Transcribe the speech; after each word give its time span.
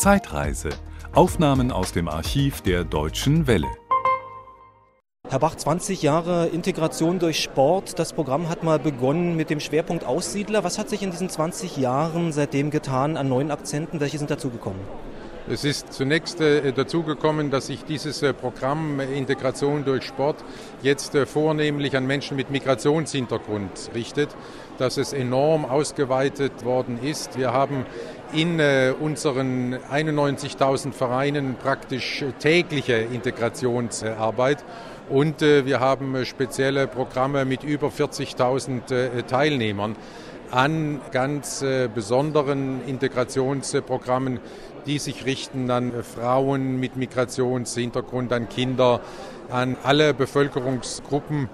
Zeitreise. 0.00 0.70
Aufnahmen 1.12 1.70
aus 1.70 1.92
dem 1.92 2.08
Archiv 2.08 2.62
der 2.62 2.84
Deutschen 2.84 3.46
Welle. 3.46 3.68
Herr 5.28 5.40
Bach, 5.40 5.54
20 5.54 6.00
Jahre 6.00 6.46
Integration 6.46 7.18
durch 7.18 7.42
Sport. 7.42 7.98
Das 7.98 8.14
Programm 8.14 8.48
hat 8.48 8.62
mal 8.62 8.78
begonnen 8.78 9.36
mit 9.36 9.50
dem 9.50 9.60
Schwerpunkt 9.60 10.04
Aussiedler. 10.06 10.64
Was 10.64 10.78
hat 10.78 10.88
sich 10.88 11.02
in 11.02 11.10
diesen 11.10 11.28
20 11.28 11.76
Jahren 11.76 12.32
seitdem 12.32 12.70
getan 12.70 13.18
an 13.18 13.28
neuen 13.28 13.50
Akzenten? 13.50 14.00
Welche 14.00 14.16
sind 14.16 14.30
dazugekommen? 14.30 14.80
Es 15.48 15.64
ist 15.64 15.92
zunächst 15.92 16.40
äh, 16.40 16.72
dazugekommen, 16.72 17.50
dass 17.50 17.66
sich 17.66 17.84
dieses 17.84 18.22
äh, 18.22 18.32
Programm 18.32 19.00
äh, 19.00 19.12
Integration 19.18 19.84
durch 19.84 20.04
Sport 20.04 20.36
jetzt 20.80 21.16
vornehmlich 21.16 21.96
an 21.96 22.06
Menschen 22.06 22.36
mit 22.36 22.50
Migrationshintergrund 22.50 23.90
richtet, 23.92 24.28
dass 24.78 24.96
es 24.96 25.12
enorm 25.12 25.64
ausgeweitet 25.64 26.64
worden 26.64 27.02
ist. 27.02 27.36
Wir 27.36 27.52
haben 27.52 27.84
in 28.32 28.60
äh, 28.60 28.92
unseren 28.98 29.74
91.000 29.74 30.92
Vereinen 30.92 31.56
praktisch 31.56 32.24
tägliche 32.38 32.94
Integrationsarbeit 32.94 34.64
und 35.08 35.42
äh, 35.42 35.66
wir 35.66 35.80
haben 35.80 36.24
spezielle 36.24 36.86
Programme 36.86 37.44
mit 37.44 37.64
über 37.64 37.88
40.000 37.88 39.26
Teilnehmern 39.26 39.96
an 40.50 41.00
ganz 41.12 41.64
besonderen 41.94 42.84
Integrationsprogrammen, 42.84 44.40
die 44.84 44.98
sich 44.98 45.24
richten 45.24 45.70
an 45.70 45.92
Frauen 46.02 46.80
mit 46.80 46.96
Migrationshintergrund, 46.96 48.32
an 48.32 48.48
Kinder, 48.48 49.00
an 49.50 49.76
alle 49.84 50.14
Bevölkerungsgruppen, 50.14 51.48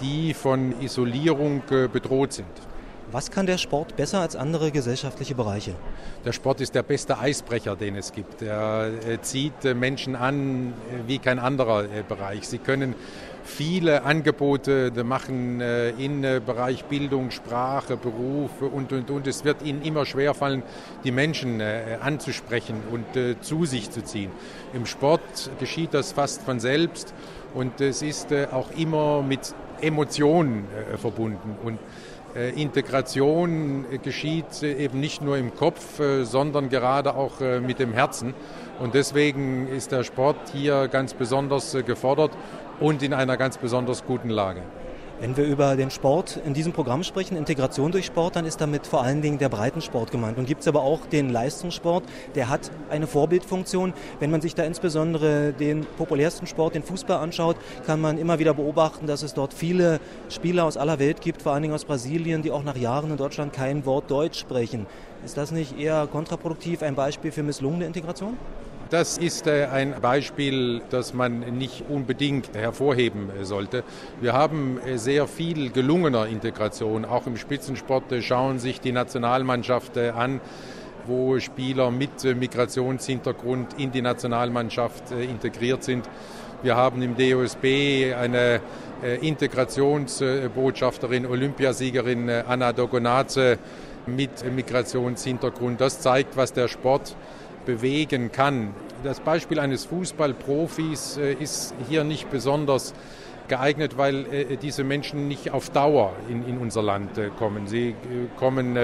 die 0.00 0.34
von 0.34 0.80
Isolierung 0.80 1.62
äh, 1.70 1.88
bedroht 1.88 2.32
sind. 2.32 2.69
Was 3.12 3.32
kann 3.32 3.46
der 3.46 3.58
Sport 3.58 3.96
besser 3.96 4.20
als 4.20 4.36
andere 4.36 4.70
gesellschaftliche 4.70 5.34
Bereiche? 5.34 5.74
Der 6.24 6.32
Sport 6.32 6.60
ist 6.60 6.76
der 6.76 6.84
beste 6.84 7.18
Eisbrecher, 7.18 7.74
den 7.74 7.96
es 7.96 8.12
gibt. 8.12 8.40
Er 8.40 8.88
äh, 9.06 9.20
zieht 9.20 9.64
äh, 9.64 9.74
Menschen 9.74 10.14
an 10.14 10.72
wie 11.08 11.18
kein 11.18 11.40
anderer 11.40 11.84
Bereich. 12.08 12.46
Sie 12.46 12.58
können 12.58 12.94
viele 13.42 14.04
Angebote 14.04 14.92
machen 15.04 15.60
äh, 15.60 15.90
im 15.90 16.22
äh, 16.22 16.40
Bereich 16.44 16.84
Bildung, 16.84 17.30
Sprache, 17.30 17.96
Beruf 17.96 18.50
und, 18.60 18.92
und, 18.92 19.10
und. 19.10 19.26
Es 19.26 19.44
wird 19.44 19.62
ihnen 19.62 19.82
immer 19.82 20.06
schwerfallen, 20.06 20.62
die 21.04 21.10
Menschen 21.10 21.60
äh, 21.60 21.98
anzusprechen 22.00 22.76
und 22.92 23.06
zu 23.42 23.64
sich 23.64 23.90
zu 23.90 24.02
ziehen. 24.02 24.30
Im 24.72 24.86
Sport 24.86 25.50
geschieht 25.58 25.94
das 25.94 26.12
fast 26.12 26.42
von 26.42 26.60
selbst 26.60 27.12
und 27.54 27.80
es 27.80 28.02
ist 28.02 28.32
auch 28.52 28.70
immer 28.76 29.22
mit 29.22 29.54
Emotionen 29.80 30.66
verbunden. 30.96 31.56
Und 31.64 31.78
Integration 32.34 33.86
geschieht 34.02 34.62
eben 34.62 35.00
nicht 35.00 35.20
nur 35.20 35.36
im 35.36 35.54
Kopf, 35.54 36.00
sondern 36.22 36.68
gerade 36.68 37.14
auch 37.14 37.40
mit 37.40 37.78
dem 37.78 37.92
Herzen. 37.92 38.34
Und 38.78 38.94
deswegen 38.94 39.66
ist 39.68 39.92
der 39.92 40.04
Sport 40.04 40.36
hier 40.52 40.88
ganz 40.88 41.14
besonders 41.14 41.76
gefordert 41.84 42.30
und 42.78 43.02
in 43.02 43.12
einer 43.14 43.36
ganz 43.36 43.58
besonders 43.58 44.04
guten 44.04 44.30
Lage. 44.30 44.62
Wenn 45.20 45.36
wir 45.36 45.44
über 45.44 45.76
den 45.76 45.90
Sport 45.90 46.40
in 46.46 46.54
diesem 46.54 46.72
Programm 46.72 47.04
sprechen, 47.04 47.36
Integration 47.36 47.92
durch 47.92 48.06
Sport, 48.06 48.36
dann 48.36 48.46
ist 48.46 48.58
damit 48.58 48.86
vor 48.86 49.02
allen 49.02 49.20
Dingen 49.20 49.36
der 49.36 49.50
Breitensport 49.50 50.10
gemeint. 50.10 50.38
Und 50.38 50.46
gibt 50.46 50.62
es 50.62 50.68
aber 50.68 50.80
auch 50.80 51.04
den 51.04 51.28
Leistungssport, 51.28 52.04
der 52.34 52.48
hat 52.48 52.70
eine 52.88 53.06
Vorbildfunktion. 53.06 53.92
Wenn 54.18 54.30
man 54.30 54.40
sich 54.40 54.54
da 54.54 54.62
insbesondere 54.62 55.52
den 55.52 55.84
populärsten 55.98 56.46
Sport, 56.46 56.74
den 56.74 56.82
Fußball 56.82 57.18
anschaut, 57.18 57.56
kann 57.84 58.00
man 58.00 58.16
immer 58.16 58.38
wieder 58.38 58.54
beobachten, 58.54 59.06
dass 59.06 59.22
es 59.22 59.34
dort 59.34 59.52
viele 59.52 60.00
Spieler 60.30 60.64
aus 60.64 60.78
aller 60.78 60.98
Welt 60.98 61.20
gibt, 61.20 61.42
vor 61.42 61.52
allen 61.52 61.64
Dingen 61.64 61.74
aus 61.74 61.84
Brasilien, 61.84 62.40
die 62.40 62.50
auch 62.50 62.64
nach 62.64 62.78
Jahren 62.78 63.10
in 63.10 63.18
Deutschland 63.18 63.52
kein 63.52 63.84
Wort 63.84 64.10
Deutsch 64.10 64.40
sprechen. 64.40 64.86
Ist 65.22 65.36
das 65.36 65.50
nicht 65.50 65.78
eher 65.78 66.08
kontraproduktiv, 66.10 66.82
ein 66.82 66.94
Beispiel 66.94 67.30
für 67.30 67.42
misslungene 67.42 67.84
Integration? 67.84 68.38
Das 68.90 69.16
ist 69.18 69.46
äh, 69.46 69.66
ein 69.66 69.94
Beispiel, 70.02 70.82
das 70.90 71.14
man 71.14 71.38
nicht 71.56 71.84
unbedingt 71.88 72.56
hervorheben 72.56 73.30
äh, 73.30 73.44
sollte. 73.44 73.84
Wir 74.20 74.32
haben 74.32 74.80
äh, 74.84 74.98
sehr 74.98 75.28
viel 75.28 75.70
gelungener 75.70 76.26
Integration. 76.26 77.04
Auch 77.04 77.28
im 77.28 77.36
Spitzensport 77.36 78.12
schauen 78.20 78.58
sich 78.58 78.80
die 78.80 78.90
Nationalmannschaft 78.90 79.96
an 79.96 80.40
wo 81.06 81.38
Spieler 81.38 81.90
mit 81.90 82.22
Migrationshintergrund 82.22 83.68
in 83.78 83.90
die 83.90 84.02
Nationalmannschaft 84.02 85.12
integriert 85.12 85.82
sind. 85.82 86.06
Wir 86.62 86.76
haben 86.76 87.00
im 87.00 87.16
DOSB 87.16 88.12
eine 88.14 88.60
Integrationsbotschafterin, 89.22 91.24
Olympiasiegerin 91.24 92.28
Anna 92.28 92.74
Dogonaze 92.74 93.56
mit 94.06 94.44
Migrationshintergrund. 94.54 95.80
Das 95.80 96.00
zeigt, 96.00 96.36
was 96.36 96.52
der 96.52 96.68
Sport 96.68 97.16
bewegen 97.70 98.32
kann. 98.32 98.74
Das 99.04 99.20
Beispiel 99.20 99.60
eines 99.60 99.84
Fußballprofis 99.84 101.18
äh, 101.18 101.34
ist 101.34 101.72
hier 101.88 102.02
nicht 102.02 102.28
besonders 102.28 102.94
geeignet, 103.46 103.96
weil 103.96 104.26
äh, 104.26 104.56
diese 104.56 104.82
Menschen 104.82 105.28
nicht 105.28 105.52
auf 105.52 105.70
Dauer 105.70 106.12
in, 106.28 106.44
in 106.48 106.58
unser 106.58 106.82
Land 106.82 107.16
äh, 107.16 107.28
kommen. 107.38 107.68
Sie 107.68 107.94
kommen 108.38 108.76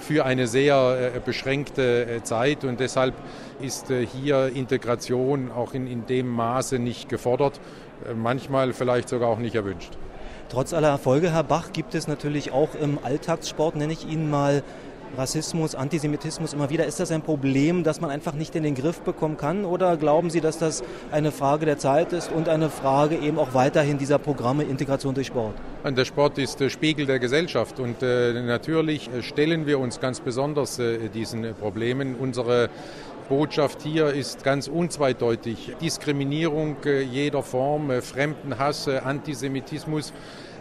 für 0.00 0.26
eine 0.26 0.46
sehr 0.46 1.12
beschränkte 1.24 2.20
Zeit 2.24 2.64
und 2.64 2.78
deshalb 2.78 3.14
ist 3.62 3.86
hier 4.20 4.50
Integration 4.54 5.50
auch 5.50 5.72
in, 5.72 5.86
in 5.86 6.06
dem 6.06 6.28
Maße 6.28 6.78
nicht 6.78 7.08
gefordert, 7.08 7.60
manchmal 8.14 8.72
vielleicht 8.72 9.08
sogar 9.08 9.28
auch 9.28 9.38
nicht 9.38 9.54
erwünscht. 9.54 9.92
Trotz 10.48 10.72
aller 10.74 10.88
Erfolge, 10.88 11.32
Herr 11.32 11.42
Bach, 11.42 11.72
gibt 11.72 11.94
es 11.94 12.06
natürlich 12.06 12.52
auch 12.52 12.74
im 12.80 12.98
Alltagssport, 13.02 13.76
nenne 13.76 13.92
ich 13.92 14.06
ihn 14.06 14.30
mal, 14.30 14.62
Rassismus, 15.16 15.74
Antisemitismus 15.74 16.52
immer 16.52 16.70
wieder. 16.70 16.86
Ist 16.86 17.00
das 17.00 17.10
ein 17.10 17.22
Problem, 17.22 17.84
das 17.84 18.00
man 18.00 18.10
einfach 18.10 18.34
nicht 18.34 18.54
in 18.54 18.62
den 18.62 18.74
Griff 18.74 19.00
bekommen 19.00 19.36
kann? 19.36 19.64
Oder 19.64 19.96
glauben 19.96 20.30
Sie, 20.30 20.40
dass 20.40 20.58
das 20.58 20.82
eine 21.10 21.32
Frage 21.32 21.66
der 21.66 21.78
Zeit 21.78 22.12
ist 22.12 22.30
und 22.30 22.48
eine 22.48 22.70
Frage 22.70 23.16
eben 23.16 23.38
auch 23.38 23.54
weiterhin 23.54 23.98
dieser 23.98 24.18
Programme 24.18 24.64
Integration 24.64 25.14
durch 25.14 25.28
Sport? 25.28 25.54
Der 25.84 26.04
Sport 26.04 26.38
ist 26.38 26.60
der 26.60 26.68
Spiegel 26.68 27.06
der 27.06 27.18
Gesellschaft 27.18 27.78
und 27.80 28.02
äh, 28.02 28.42
natürlich 28.42 29.08
äh, 29.08 29.22
stellen 29.22 29.66
wir 29.66 29.78
uns 29.78 30.00
ganz 30.00 30.20
besonders 30.20 30.78
äh, 30.78 31.08
diesen 31.08 31.54
Problemen. 31.54 32.16
Unsere 32.16 32.68
Botschaft 33.28 33.82
hier 33.82 34.08
ist 34.08 34.44
ganz 34.44 34.68
unzweideutig. 34.68 35.74
Diskriminierung 35.80 36.76
jeder 36.84 37.42
Form, 37.42 37.90
Fremdenhass, 38.00 38.86
Antisemitismus 38.86 40.12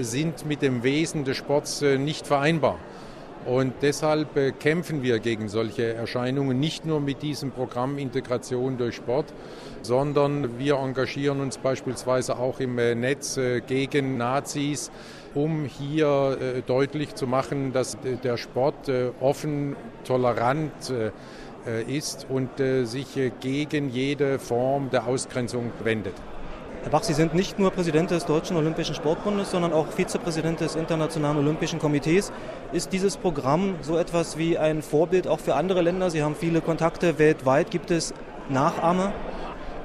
sind 0.00 0.46
mit 0.46 0.62
dem 0.62 0.82
Wesen 0.82 1.24
des 1.24 1.36
Sports 1.36 1.82
nicht 1.82 2.26
vereinbar. 2.26 2.78
Und 3.46 3.74
deshalb 3.80 4.36
äh, 4.36 4.50
kämpfen 4.50 5.04
wir 5.04 5.20
gegen 5.20 5.48
solche 5.48 5.94
Erscheinungen, 5.94 6.58
nicht 6.58 6.84
nur 6.84 7.00
mit 7.00 7.22
diesem 7.22 7.52
Programm 7.52 7.96
Integration 7.96 8.76
durch 8.76 8.96
Sport, 8.96 9.32
sondern 9.82 10.58
wir 10.58 10.74
engagieren 10.74 11.40
uns 11.40 11.56
beispielsweise 11.56 12.38
auch 12.38 12.58
im 12.58 12.76
äh, 12.78 12.96
Netz 12.96 13.36
äh, 13.36 13.60
gegen 13.60 14.16
Nazis, 14.16 14.90
um 15.34 15.64
hier 15.64 16.62
deutlich 16.66 17.14
zu 17.14 17.26
machen, 17.26 17.74
dass 17.74 17.98
der 18.24 18.38
Sport 18.38 18.90
offen, 19.20 19.76
tolerant 20.02 20.72
ist 21.86 22.26
und 22.30 22.48
sich 22.56 23.08
gegen 23.40 23.90
jede 23.90 24.38
Form 24.38 24.88
der 24.88 25.06
Ausgrenzung 25.06 25.72
wendet. 25.84 26.14
Herr 26.86 26.92
Bach, 26.92 27.02
Sie 27.02 27.14
sind 27.14 27.34
nicht 27.34 27.58
nur 27.58 27.72
Präsident 27.72 28.12
des 28.12 28.26
Deutschen 28.26 28.56
Olympischen 28.56 28.94
Sportbundes, 28.94 29.50
sondern 29.50 29.72
auch 29.72 29.88
Vizepräsident 29.88 30.60
des 30.60 30.76
Internationalen 30.76 31.36
Olympischen 31.36 31.80
Komitees. 31.80 32.30
Ist 32.72 32.92
dieses 32.92 33.16
Programm 33.16 33.74
so 33.82 33.98
etwas 33.98 34.38
wie 34.38 34.56
ein 34.56 34.82
Vorbild 34.82 35.26
auch 35.26 35.40
für 35.40 35.56
andere 35.56 35.82
Länder? 35.82 36.10
Sie 36.10 36.22
haben 36.22 36.36
viele 36.36 36.60
Kontakte 36.60 37.18
weltweit. 37.18 37.72
Gibt 37.72 37.90
es 37.90 38.14
Nachahmer? 38.50 39.12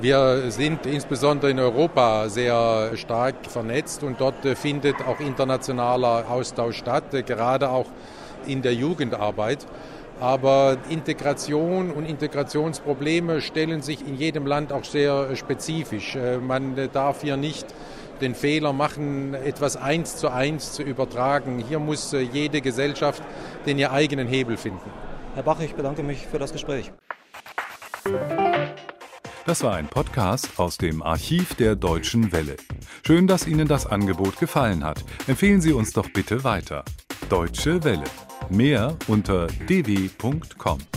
Wir 0.00 0.50
sind 0.50 0.86
insbesondere 0.86 1.50
in 1.50 1.58
Europa 1.58 2.30
sehr 2.30 2.92
stark 2.94 3.34
vernetzt 3.46 4.02
und 4.02 4.18
dort 4.18 4.46
findet 4.54 4.96
auch 5.06 5.20
internationaler 5.20 6.24
Austausch 6.30 6.78
statt, 6.78 7.04
gerade 7.26 7.68
auch 7.68 7.88
in 8.46 8.62
der 8.62 8.74
Jugendarbeit. 8.74 9.66
Aber 10.18 10.78
Integration 10.88 11.90
und 11.90 12.06
Integrationsprobleme 12.06 13.42
stellen 13.42 13.82
sich 13.82 14.06
in 14.06 14.16
jedem 14.16 14.46
Land 14.46 14.72
auch 14.72 14.84
sehr 14.84 15.36
spezifisch. 15.36 16.16
Äh, 16.16 16.38
man 16.38 16.88
darf 16.92 17.22
hier 17.22 17.36
nicht 17.36 17.66
den 18.20 18.34
Fehler 18.34 18.72
machen, 18.72 19.34
etwas 19.34 19.76
eins 19.76 20.16
zu 20.16 20.30
eins 20.30 20.72
zu 20.72 20.82
übertragen. 20.82 21.62
Hier 21.68 21.78
muss 21.78 22.12
äh, 22.12 22.20
jede 22.20 22.60
Gesellschaft 22.60 23.22
den 23.66 23.78
ihr 23.78 23.92
eigenen 23.92 24.28
Hebel 24.28 24.56
finden. 24.56 24.90
Herr 25.34 25.42
Bach, 25.42 25.60
ich 25.60 25.74
bedanke 25.74 26.02
mich 26.02 26.26
für 26.26 26.38
das 26.38 26.52
Gespräch. 26.52 26.92
Das 29.44 29.62
war 29.62 29.74
ein 29.74 29.86
Podcast 29.86 30.58
aus 30.58 30.78
dem 30.78 31.02
Archiv 31.02 31.54
der 31.54 31.76
Deutschen 31.76 32.32
Welle. 32.32 32.56
Schön, 33.06 33.26
dass 33.26 33.46
Ihnen 33.46 33.68
das 33.68 33.86
Angebot 33.86 34.38
gefallen 34.40 34.82
hat. 34.82 35.04
Empfehlen 35.26 35.60
Sie 35.60 35.72
uns 35.72 35.92
doch 35.92 36.08
bitte 36.10 36.42
weiter. 36.42 36.84
Deutsche 37.28 37.84
Welle. 37.84 38.04
Mehr 38.50 38.96
unter 39.08 39.46
dw.com. 39.68 40.95